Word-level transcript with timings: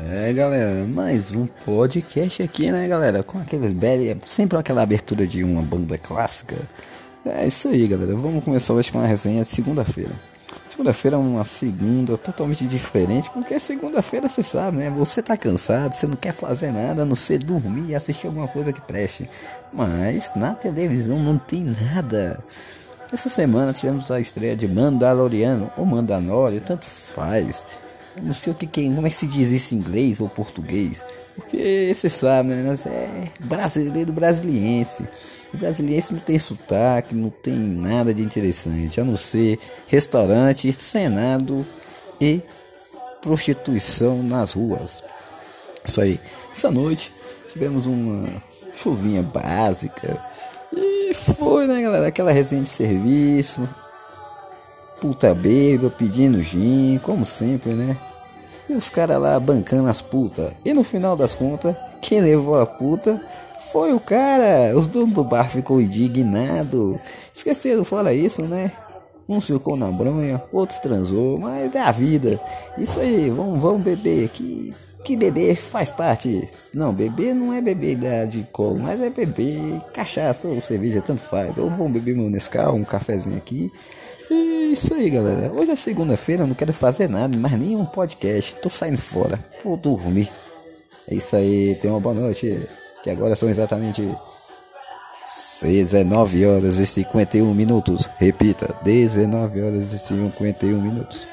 É 0.00 0.32
galera, 0.32 0.86
mais 0.86 1.32
um 1.32 1.46
podcast 1.46 2.42
aqui 2.42 2.70
né 2.72 2.88
galera, 2.88 3.22
com 3.22 3.38
aqueles 3.38 3.74
belly, 3.74 4.18
sempre 4.24 4.58
aquela 4.58 4.82
abertura 4.82 5.26
de 5.26 5.44
uma 5.44 5.60
banda 5.60 5.98
clássica. 5.98 6.56
É 7.26 7.46
isso 7.46 7.68
aí 7.68 7.86
galera, 7.86 8.16
vamos 8.16 8.42
começar 8.42 8.72
hoje 8.72 8.90
com 8.90 8.98
a 8.98 9.06
resenha 9.06 9.42
de 9.42 9.48
segunda-feira. 9.48 10.12
Segunda-feira 10.66 11.18
é 11.18 11.20
uma 11.20 11.44
segunda 11.44 12.16
totalmente 12.16 12.66
diferente, 12.66 13.30
porque 13.30 13.58
segunda-feira 13.58 14.30
você 14.30 14.42
sabe, 14.42 14.78
né? 14.78 14.90
Você 14.96 15.20
tá 15.20 15.36
cansado, 15.36 15.92
você 15.92 16.06
não 16.06 16.16
quer 16.16 16.32
fazer 16.32 16.72
nada, 16.72 17.02
a 17.02 17.04
não 17.04 17.14
ser 17.14 17.38
dormir 17.38 17.90
e 17.90 17.94
assistir 17.94 18.28
alguma 18.28 18.48
coisa 18.48 18.72
que 18.72 18.80
preste. 18.80 19.28
Mas 19.70 20.32
na 20.34 20.54
televisão 20.54 21.18
não 21.18 21.36
tem 21.36 21.64
nada. 21.92 22.42
Essa 23.12 23.28
semana 23.28 23.74
tivemos 23.74 24.10
a 24.10 24.18
estreia 24.18 24.56
de 24.56 24.66
Mandaloriano 24.66 25.70
ou 25.76 25.84
Mandalorian, 25.84 26.60
tanto 26.60 26.86
faz. 26.86 27.62
Não 28.20 28.32
sei 28.32 28.52
o 28.52 28.56
que, 28.56 28.66
que 28.66 28.84
como 28.94 29.06
é 29.06 29.10
que 29.10 29.16
se 29.16 29.26
diz 29.26 29.48
isso 29.50 29.74
em 29.74 29.78
inglês 29.78 30.20
ou 30.20 30.28
português. 30.28 31.04
Porque 31.34 31.92
você 31.94 32.08
sabe, 32.10 32.50
né? 32.50 32.62
Nós 32.62 32.84
é 32.84 33.24
brasileiro 33.40 34.12
brasiliense. 34.12 35.04
O 35.52 35.56
brasiliense 35.56 36.12
não 36.12 36.20
tem 36.20 36.38
sotaque, 36.38 37.14
não 37.14 37.30
tem 37.30 37.54
nada 37.54 38.12
de 38.12 38.22
interessante, 38.22 39.00
a 39.00 39.04
não 39.04 39.16
ser 39.16 39.58
restaurante, 39.86 40.72
senado 40.72 41.66
e 42.20 42.40
prostituição 43.20 44.22
nas 44.22 44.52
ruas. 44.52 45.02
Isso 45.84 46.00
aí. 46.00 46.20
Essa 46.52 46.70
noite 46.70 47.12
tivemos 47.50 47.86
uma 47.86 48.42
chuvinha 48.76 49.22
básica. 49.22 50.22
E 50.74 51.12
foi, 51.14 51.66
né, 51.66 51.82
galera? 51.82 52.06
Aquela 52.06 52.32
resenha 52.32 52.62
de 52.62 52.68
serviço. 52.68 53.68
Puta 55.02 55.34
beba 55.34 55.90
pedindo 55.90 56.40
gin, 56.40 57.00
como 57.02 57.26
sempre, 57.26 57.72
né? 57.72 57.96
E 58.70 58.72
os 58.72 58.88
caras 58.88 59.20
lá 59.20 59.40
bancando 59.40 59.90
as 59.90 60.00
putas. 60.00 60.52
E 60.64 60.72
no 60.72 60.84
final 60.84 61.16
das 61.16 61.34
contas, 61.34 61.74
quem 62.00 62.20
levou 62.20 62.60
a 62.60 62.64
puta 62.64 63.20
foi 63.72 63.92
o 63.92 63.98
cara. 63.98 64.72
Os 64.76 64.86
donos 64.86 65.12
do 65.12 65.24
bar 65.24 65.50
ficou 65.50 65.80
indignado. 65.80 67.00
Esqueceram, 67.34 67.82
fora 67.82 68.14
isso, 68.14 68.42
né? 68.42 68.70
Uns 69.32 69.46
ficou 69.46 69.78
na 69.78 69.90
bronha, 69.90 70.42
outros 70.52 70.78
transou, 70.78 71.38
mas 71.38 71.74
é 71.74 71.80
a 71.80 71.90
vida. 71.90 72.38
Isso 72.76 73.00
aí, 73.00 73.30
vamos, 73.30 73.58
vamos 73.62 73.82
beber. 73.82 74.28
Que, 74.28 74.74
que 75.02 75.16
beber 75.16 75.56
faz 75.56 75.90
parte. 75.90 76.46
Não, 76.74 76.92
beber 76.92 77.34
não 77.34 77.50
é 77.50 77.62
beber 77.62 78.26
de 78.26 78.46
colo, 78.52 78.78
mas 78.78 79.00
é 79.00 79.08
beber 79.08 79.80
cachaça 79.94 80.48
ou 80.48 80.60
cerveja, 80.60 81.00
tanto 81.00 81.22
faz. 81.22 81.56
Ou 81.56 81.70
vamos 81.70 81.92
beber 81.92 82.14
meu 82.14 82.28
Nescau, 82.28 82.74
um 82.74 82.84
cafezinho 82.84 83.38
aqui. 83.38 83.72
E 84.30 84.72
isso 84.74 84.92
aí, 84.92 85.08
galera. 85.08 85.50
Hoje 85.50 85.70
é 85.70 85.76
segunda-feira, 85.76 86.46
não 86.46 86.54
quero 86.54 86.74
fazer 86.74 87.08
nada, 87.08 87.34
mais 87.38 87.58
nenhum 87.58 87.86
podcast. 87.86 88.54
Tô 88.56 88.68
saindo 88.68 88.98
fora. 88.98 89.42
Vou 89.64 89.78
dormir. 89.78 90.30
É 91.08 91.14
isso 91.14 91.34
aí, 91.34 91.74
tenha 91.80 91.94
uma 91.94 92.00
boa 92.00 92.14
noite. 92.14 92.68
Que 93.02 93.08
agora 93.08 93.34
são 93.34 93.48
exatamente 93.48 94.06
19 95.68 96.46
horas 96.46 96.78
e 96.78 96.86
51 96.86 97.54
minutos. 97.54 98.08
Repita, 98.18 98.74
19 98.82 99.62
horas 99.62 99.92
e 99.92 99.98
51 99.98 100.80
minutos. 100.80 101.26